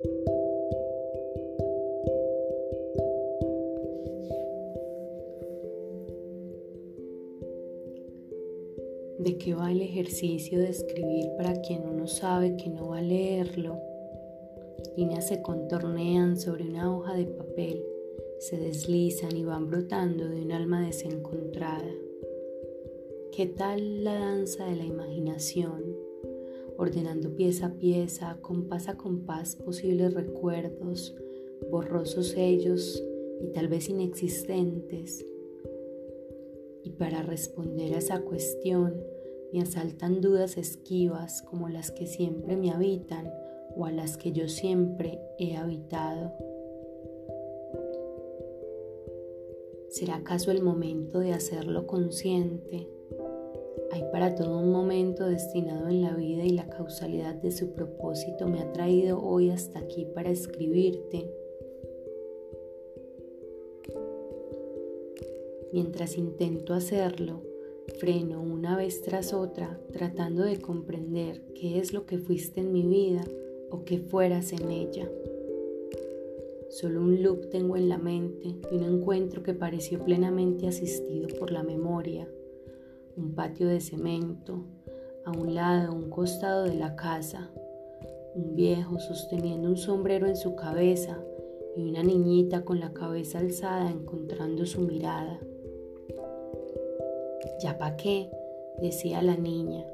¿De 0.00 0.06
qué 9.38 9.54
va 9.54 9.72
el 9.72 9.82
ejercicio 9.82 10.60
de 10.60 10.68
escribir 10.68 11.32
para 11.36 11.60
quien 11.62 11.82
uno 11.88 12.06
sabe 12.06 12.56
que 12.56 12.70
no 12.70 12.90
va 12.90 12.98
a 12.98 13.02
leerlo? 13.02 13.80
Líneas 14.96 15.26
se 15.26 15.42
contornean 15.42 16.38
sobre 16.38 16.62
una 16.68 16.96
hoja 16.96 17.16
de 17.16 17.24
papel, 17.26 17.84
se 18.38 18.56
deslizan 18.56 19.36
y 19.36 19.42
van 19.42 19.68
brotando 19.68 20.28
de 20.28 20.42
un 20.42 20.52
alma 20.52 20.86
desencontrada. 20.86 21.90
¿Qué 23.32 23.46
tal 23.46 24.04
la 24.04 24.14
danza 24.14 24.64
de 24.66 24.76
la 24.76 24.84
imaginación? 24.84 25.97
Ordenando 26.78 27.36
pieza 27.36 27.66
a 27.66 27.74
pieza, 27.74 28.38
compás 28.40 28.88
a 28.88 28.96
compás, 28.96 29.56
posibles 29.56 30.14
recuerdos, 30.14 31.14
borrosos 31.70 32.34
ellos 32.36 33.04
y 33.42 33.48
tal 33.52 33.68
vez 33.68 33.90
inexistentes 33.90 35.26
y 36.88 36.90
para 36.92 37.22
responder 37.22 37.94
a 37.94 37.98
esa 37.98 38.22
cuestión 38.22 39.02
me 39.52 39.60
asaltan 39.60 40.20
dudas 40.20 40.56
esquivas 40.56 41.42
como 41.42 41.68
las 41.68 41.90
que 41.90 42.06
siempre 42.06 42.56
me 42.56 42.70
habitan 42.70 43.30
o 43.76 43.84
a 43.84 43.92
las 43.92 44.16
que 44.16 44.32
yo 44.32 44.48
siempre 44.48 45.20
he 45.38 45.56
habitado. 45.56 46.32
¿Será 49.90 50.16
acaso 50.16 50.50
el 50.50 50.62
momento 50.62 51.18
de 51.18 51.32
hacerlo 51.32 51.86
consciente? 51.86 52.88
Hay 53.92 54.04
para 54.12 54.34
todo 54.34 54.58
un 54.58 54.70
momento 54.70 55.26
destinado 55.26 55.88
en 55.88 56.02
la 56.02 56.14
vida 56.14 56.44
y 56.44 56.50
la 56.50 56.68
causalidad 56.68 57.34
de 57.34 57.50
su 57.50 57.72
propósito 57.72 58.46
me 58.46 58.60
ha 58.60 58.72
traído 58.72 59.20
hoy 59.20 59.50
hasta 59.50 59.78
aquí 59.78 60.06
para 60.14 60.30
escribirte 60.30 61.30
Mientras 65.72 66.16
intento 66.16 66.72
hacerlo, 66.72 67.42
freno 67.98 68.40
una 68.40 68.76
vez 68.76 69.02
tras 69.02 69.34
otra 69.34 69.78
tratando 69.92 70.42
de 70.42 70.58
comprender 70.58 71.42
qué 71.54 71.78
es 71.78 71.92
lo 71.92 72.06
que 72.06 72.18
fuiste 72.18 72.60
en 72.60 72.72
mi 72.72 72.86
vida 72.86 73.22
o 73.70 73.84
que 73.84 73.98
fueras 73.98 74.52
en 74.52 74.70
ella. 74.70 75.10
Solo 76.70 77.00
un 77.00 77.22
loop 77.22 77.50
tengo 77.50 77.76
en 77.76 77.88
la 77.88 77.98
mente 77.98 78.56
y 78.72 78.76
un 78.76 78.84
encuentro 78.84 79.42
que 79.42 79.52
pareció 79.52 80.02
plenamente 80.04 80.66
asistido 80.66 81.28
por 81.38 81.50
la 81.50 81.62
memoria. 81.62 82.28
Un 83.18 83.34
patio 83.34 83.66
de 83.66 83.80
cemento, 83.80 84.60
a 85.24 85.32
un 85.32 85.52
lado, 85.52 85.92
un 85.92 86.08
costado 86.08 86.62
de 86.62 86.74
la 86.74 86.94
casa, 86.94 87.50
un 88.36 88.54
viejo 88.54 89.00
sosteniendo 89.00 89.68
un 89.68 89.76
sombrero 89.76 90.28
en 90.28 90.36
su 90.36 90.54
cabeza 90.54 91.18
y 91.76 91.82
una 91.82 92.04
niñita 92.04 92.64
con 92.64 92.78
la 92.78 92.92
cabeza 92.92 93.40
alzada 93.40 93.90
encontrando 93.90 94.66
su 94.66 94.82
mirada. 94.82 95.40
¿Ya 97.60 97.76
pa' 97.76 97.96
qué? 97.96 98.30
decía 98.80 99.20
la 99.20 99.36
niña. 99.36 99.84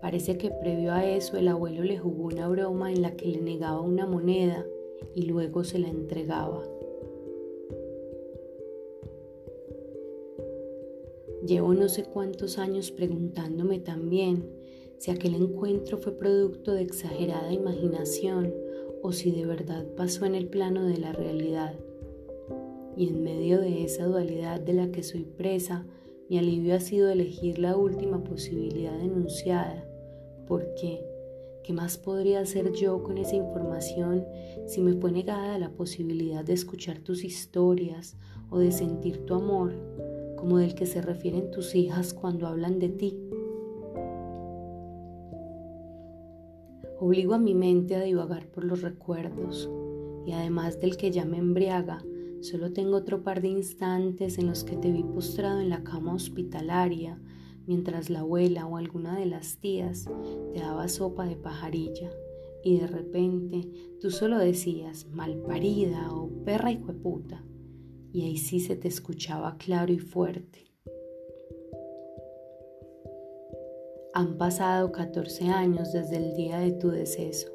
Parece 0.00 0.38
que 0.38 0.52
previo 0.52 0.92
a 0.92 1.04
eso 1.04 1.36
el 1.36 1.48
abuelo 1.48 1.82
le 1.82 1.98
jugó 1.98 2.26
una 2.26 2.46
broma 2.46 2.92
en 2.92 3.02
la 3.02 3.16
que 3.16 3.26
le 3.26 3.40
negaba 3.40 3.80
una 3.80 4.06
moneda 4.06 4.64
y 5.12 5.22
luego 5.22 5.64
se 5.64 5.80
la 5.80 5.88
entregaba. 5.88 6.62
Llevo 11.46 11.72
no 11.72 11.88
sé 11.88 12.04
cuántos 12.04 12.58
años 12.58 12.90
preguntándome 12.90 13.78
también 13.78 14.46
si 14.98 15.10
aquel 15.10 15.34
encuentro 15.34 15.96
fue 15.96 16.12
producto 16.12 16.74
de 16.74 16.82
exagerada 16.82 17.50
imaginación 17.52 18.52
o 19.02 19.12
si 19.12 19.30
de 19.30 19.46
verdad 19.46 19.86
pasó 19.96 20.26
en 20.26 20.34
el 20.34 20.48
plano 20.48 20.84
de 20.84 20.98
la 20.98 21.12
realidad. 21.12 21.74
Y 22.96 23.08
en 23.08 23.22
medio 23.22 23.58
de 23.60 23.84
esa 23.84 24.04
dualidad 24.04 24.60
de 24.60 24.74
la 24.74 24.90
que 24.90 25.02
soy 25.02 25.24
presa, 25.24 25.86
mi 26.28 26.38
alivio 26.38 26.74
ha 26.74 26.80
sido 26.80 27.08
elegir 27.08 27.58
la 27.58 27.76
última 27.76 28.22
posibilidad 28.22 29.00
enunciada, 29.00 29.88
porque 30.46 31.02
¿qué 31.64 31.72
más 31.72 31.96
podría 31.96 32.40
hacer 32.40 32.72
yo 32.72 33.02
con 33.02 33.16
esa 33.16 33.36
información 33.36 34.26
si 34.66 34.82
me 34.82 34.92
fue 34.92 35.10
negada 35.12 35.58
la 35.58 35.70
posibilidad 35.70 36.44
de 36.44 36.52
escuchar 36.52 36.98
tus 36.98 37.24
historias 37.24 38.18
o 38.50 38.58
de 38.58 38.70
sentir 38.70 39.24
tu 39.24 39.34
amor, 39.34 39.72
como 40.40 40.58
del 40.58 40.74
que 40.74 40.86
se 40.86 41.00
refieren 41.00 41.50
tus 41.50 41.74
hijas 41.74 42.12
cuando 42.14 42.48
hablan 42.48 42.78
de 42.78 42.88
ti? 42.88 43.16
Obligo 46.98 47.34
a 47.34 47.38
mi 47.38 47.54
mente 47.54 47.94
a 47.94 48.00
divagar 48.00 48.48
por 48.48 48.64
los 48.64 48.82
recuerdos 48.82 49.70
y 50.26 50.32
además 50.32 50.80
del 50.80 50.96
que 50.96 51.10
ya 51.10 51.24
me 51.24 51.38
embriaga, 51.38 52.02
Solo 52.40 52.72
tengo 52.72 52.96
otro 52.96 53.22
par 53.22 53.42
de 53.42 53.48
instantes 53.48 54.38
en 54.38 54.46
los 54.46 54.64
que 54.64 54.74
te 54.74 54.90
vi 54.90 55.02
postrado 55.02 55.60
en 55.60 55.68
la 55.68 55.84
cama 55.84 56.14
hospitalaria 56.14 57.20
mientras 57.66 58.08
la 58.08 58.20
abuela 58.20 58.66
o 58.66 58.78
alguna 58.78 59.18
de 59.18 59.26
las 59.26 59.58
tías 59.58 60.08
te 60.54 60.60
daba 60.60 60.88
sopa 60.88 61.26
de 61.26 61.36
pajarilla 61.36 62.10
y 62.64 62.78
de 62.78 62.86
repente 62.86 63.68
tú 64.00 64.10
solo 64.10 64.38
decías 64.38 65.06
malparida 65.12 66.10
o 66.14 66.30
perra 66.44 66.72
y 66.72 66.78
cueputa 66.78 67.44
y 68.12 68.24
ahí 68.24 68.36
sí 68.36 68.60
se 68.60 68.76
te 68.76 68.88
escuchaba 68.88 69.56
claro 69.56 69.92
y 69.92 69.98
fuerte. 69.98 70.70
Han 74.12 74.36
pasado 74.38 74.90
14 74.90 75.44
años 75.46 75.92
desde 75.92 76.16
el 76.16 76.34
día 76.34 76.58
de 76.58 76.72
tu 76.72 76.90
deceso. 76.90 77.52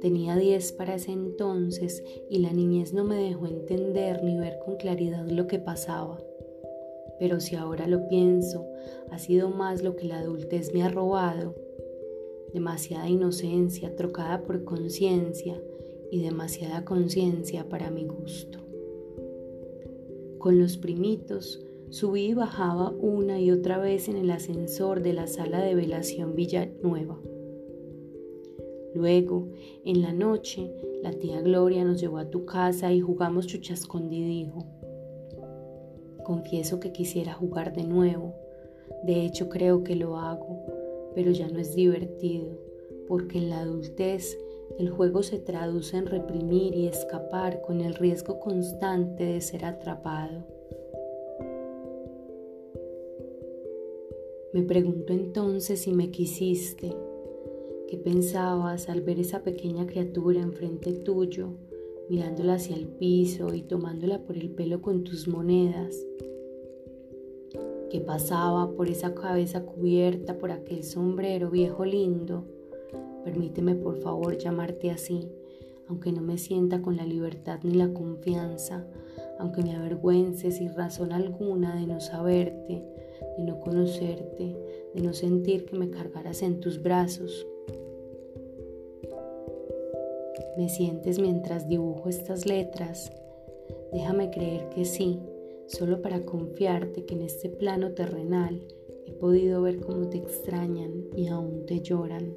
Tenía 0.00 0.36
10 0.36 0.72
para 0.72 0.94
ese 0.94 1.10
entonces 1.10 2.04
y 2.30 2.38
la 2.38 2.52
niñez 2.52 2.92
no 2.92 3.02
me 3.02 3.16
dejó 3.16 3.48
entender 3.48 4.22
ni 4.22 4.38
ver 4.38 4.60
con 4.64 4.76
claridad 4.76 5.26
lo 5.26 5.48
que 5.48 5.58
pasaba. 5.58 6.22
Pero 7.18 7.40
si 7.40 7.56
ahora 7.56 7.88
lo 7.88 8.06
pienso, 8.06 8.64
ha 9.10 9.18
sido 9.18 9.50
más 9.50 9.82
lo 9.82 9.96
que 9.96 10.06
la 10.06 10.20
adultez 10.20 10.72
me 10.72 10.84
ha 10.84 10.88
robado. 10.88 11.56
Demasiada 12.54 13.08
inocencia 13.08 13.96
trocada 13.96 14.44
por 14.44 14.62
conciencia 14.64 15.60
y 16.12 16.22
demasiada 16.22 16.84
conciencia 16.84 17.68
para 17.68 17.90
mi 17.90 18.06
gusto. 18.06 18.67
Con 20.38 20.58
los 20.58 20.76
primitos 20.76 21.64
subí 21.90 22.26
y 22.26 22.34
bajaba 22.34 22.90
una 22.90 23.40
y 23.40 23.50
otra 23.50 23.78
vez 23.78 24.08
en 24.08 24.16
el 24.16 24.30
ascensor 24.30 25.02
de 25.02 25.12
la 25.12 25.26
sala 25.26 25.60
de 25.62 25.74
velación 25.74 26.34
Villanueva. 26.34 27.18
Luego, 28.94 29.48
en 29.84 30.02
la 30.02 30.12
noche, 30.12 30.70
la 31.02 31.12
tía 31.12 31.40
Gloria 31.40 31.84
nos 31.84 32.00
llevó 32.00 32.18
a 32.18 32.30
tu 32.30 32.44
casa 32.44 32.92
y 32.92 33.00
jugamos 33.00 33.46
chucha 33.46 33.74
escondidijo. 33.74 34.64
Confieso 36.24 36.78
que 36.78 36.92
quisiera 36.92 37.32
jugar 37.32 37.74
de 37.74 37.84
nuevo. 37.84 38.34
De 39.04 39.24
hecho, 39.24 39.48
creo 39.48 39.82
que 39.82 39.96
lo 39.96 40.18
hago, 40.18 41.12
pero 41.14 41.30
ya 41.30 41.48
no 41.48 41.58
es 41.58 41.74
divertido, 41.74 42.58
porque 43.06 43.38
en 43.38 43.50
la 43.50 43.60
adultez 43.60 44.38
el 44.78 44.90
juego 44.90 45.22
se 45.22 45.38
traduce 45.38 45.96
en 45.96 46.06
reprimir 46.06 46.74
y 46.74 46.86
escapar 46.86 47.60
con 47.62 47.80
el 47.80 47.94
riesgo 47.94 48.40
constante 48.40 49.24
de 49.24 49.40
ser 49.40 49.64
atrapado. 49.64 50.44
Me 54.52 54.62
pregunto 54.62 55.12
entonces 55.12 55.80
si 55.80 55.92
me 55.92 56.10
quisiste 56.10 56.94
¿Qué 57.88 57.96
pensabas 57.96 58.90
al 58.90 59.00
ver 59.00 59.18
esa 59.18 59.42
pequeña 59.42 59.86
criatura 59.86 60.42
enfrente 60.42 60.92
tuyo, 60.92 61.54
mirándola 62.10 62.54
hacia 62.54 62.76
el 62.76 62.86
piso 62.86 63.54
y 63.54 63.62
tomándola 63.62 64.26
por 64.26 64.36
el 64.36 64.50
pelo 64.50 64.82
con 64.82 65.04
tus 65.04 65.26
monedas? 65.26 65.96
¿Qué 67.88 68.00
pasaba 68.00 68.72
por 68.72 68.90
esa 68.90 69.14
cabeza 69.14 69.64
cubierta 69.64 70.36
por 70.36 70.50
aquel 70.50 70.84
sombrero 70.84 71.50
viejo 71.50 71.86
lindo? 71.86 72.44
Permíteme 73.24 73.74
por 73.74 73.96
favor 73.96 74.38
llamarte 74.38 74.90
así, 74.90 75.30
aunque 75.88 76.12
no 76.12 76.20
me 76.20 76.38
sienta 76.38 76.82
con 76.82 76.96
la 76.96 77.04
libertad 77.04 77.60
ni 77.62 77.74
la 77.74 77.92
confianza, 77.92 78.86
aunque 79.38 79.62
me 79.62 79.74
avergüence 79.74 80.50
sin 80.50 80.74
razón 80.74 81.12
alguna 81.12 81.76
de 81.76 81.86
no 81.86 82.00
saberte, 82.00 82.84
de 83.36 83.44
no 83.44 83.60
conocerte, 83.60 84.56
de 84.94 85.02
no 85.02 85.12
sentir 85.12 85.64
que 85.64 85.76
me 85.76 85.90
cargaras 85.90 86.42
en 86.42 86.60
tus 86.60 86.82
brazos. 86.82 87.46
¿Me 90.56 90.68
sientes 90.68 91.20
mientras 91.20 91.68
dibujo 91.68 92.08
estas 92.08 92.46
letras? 92.46 93.12
Déjame 93.92 94.30
creer 94.30 94.68
que 94.70 94.84
sí, 94.84 95.20
solo 95.66 96.02
para 96.02 96.24
confiarte 96.24 97.04
que 97.04 97.14
en 97.14 97.22
este 97.22 97.48
plano 97.48 97.92
terrenal 97.92 98.66
he 99.06 99.12
podido 99.12 99.62
ver 99.62 99.80
cómo 99.80 100.08
te 100.08 100.18
extrañan 100.18 101.04
y 101.14 101.28
aún 101.28 101.64
te 101.64 101.80
lloran. 101.80 102.36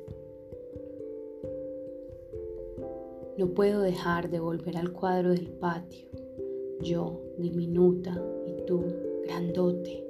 No 3.37 3.47
puedo 3.53 3.81
dejar 3.81 4.29
de 4.29 4.39
volver 4.39 4.75
al 4.77 4.91
cuadro 4.91 5.29
del 5.29 5.47
patio, 5.47 6.09
yo 6.81 7.21
diminuta 7.37 8.21
y 8.45 8.65
tú 8.65 8.83
grandote, 9.23 10.05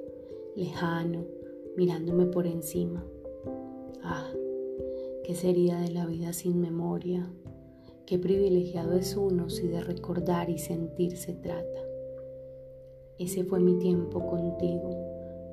lejano, 0.56 1.24
mirándome 1.76 2.26
por 2.26 2.46
encima. 2.46 3.04
Ah, 4.02 4.28
¿qué 5.24 5.34
sería 5.36 5.78
de 5.78 5.92
la 5.92 6.06
vida 6.06 6.32
sin 6.32 6.60
memoria? 6.60 7.30
Qué 8.06 8.18
privilegiado 8.18 8.96
es 8.96 9.16
uno 9.16 9.48
si 9.48 9.68
de 9.68 9.80
recordar 9.82 10.50
y 10.50 10.58
sentir 10.58 11.16
se 11.16 11.34
trata. 11.34 11.80
Ese 13.18 13.44
fue 13.44 13.60
mi 13.60 13.78
tiempo 13.78 14.26
contigo, 14.26 14.90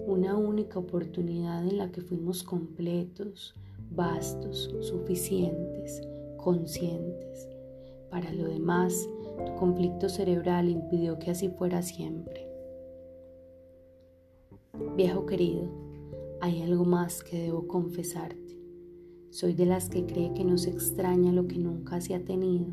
una 0.07 0.36
única 0.36 0.80
oportunidad 0.80 1.68
en 1.68 1.77
la 1.77 1.92
que 1.92 2.01
fuimos 2.01 2.42
completos, 2.42 3.54
vastos, 3.92 4.74
suficientes, 4.81 6.01
conscientes. 6.38 7.48
Para 8.09 8.33
lo 8.33 8.47
demás, 8.47 9.07
tu 9.45 9.56
conflicto 9.56 10.09
cerebral 10.09 10.69
impidió 10.69 11.19
que 11.19 11.31
así 11.31 11.50
fuera 11.50 11.81
siempre. 11.81 12.47
Viejo 14.95 15.25
querido, 15.25 15.69
hay 16.41 16.61
algo 16.61 16.85
más 16.85 17.23
que 17.23 17.44
debo 17.44 17.67
confesarte. 17.67 18.57
Soy 19.29 19.53
de 19.53 19.65
las 19.65 19.89
que 19.89 20.06
cree 20.06 20.33
que 20.33 20.44
no 20.44 20.57
se 20.57 20.71
extraña 20.71 21.31
lo 21.31 21.47
que 21.47 21.59
nunca 21.59 22.01
se 22.01 22.15
ha 22.15 22.23
tenido. 22.23 22.67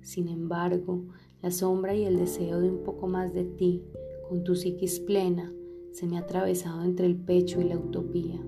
Sin 0.00 0.28
embargo, 0.28 1.04
la 1.40 1.50
sombra 1.50 1.94
y 1.94 2.04
el 2.04 2.16
deseo 2.16 2.60
de 2.60 2.70
un 2.70 2.82
poco 2.82 3.06
más 3.06 3.32
de 3.32 3.44
ti, 3.44 3.82
con 4.28 4.42
tu 4.42 4.56
psiquis 4.56 4.98
plena, 5.00 5.52
se 5.92 6.06
me 6.06 6.16
ha 6.16 6.20
atravesado 6.20 6.82
entre 6.82 7.06
el 7.06 7.16
pecho 7.16 7.60
y 7.60 7.64
la 7.64 7.78
utopía. 7.78 8.44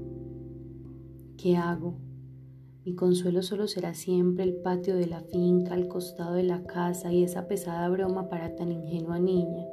¿Qué 1.36 1.56
hago? 1.56 1.94
Mi 2.86 2.94
consuelo 2.94 3.42
solo 3.42 3.66
será 3.66 3.94
siempre 3.94 4.44
el 4.44 4.54
patio 4.54 4.94
de 4.94 5.08
la 5.08 5.20
finca 5.20 5.74
al 5.74 5.88
costado 5.88 6.34
de 6.34 6.44
la 6.44 6.62
casa 6.62 7.12
y 7.12 7.24
esa 7.24 7.48
pesada 7.48 7.88
broma 7.88 8.28
para 8.28 8.54
tan 8.54 8.70
ingenua 8.70 9.18
niña. 9.18 9.66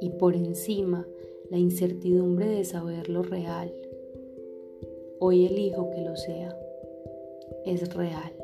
Y 0.00 0.10
por 0.10 0.34
encima, 0.34 1.06
la 1.48 1.58
incertidumbre 1.58 2.48
de 2.48 2.64
saber 2.64 3.08
lo 3.08 3.22
real. 3.22 3.72
Hoy 5.20 5.46
elijo 5.46 5.90
que 5.90 6.00
lo 6.00 6.16
sea 6.16 6.58
es 7.64 7.94
real. 7.94 8.39